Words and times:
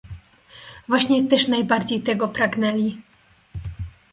"Właśnie 0.87 1.27
też 1.27 1.47
najbardziej 1.47 2.01
tego 2.01 2.27
pragnęli." 2.27 3.01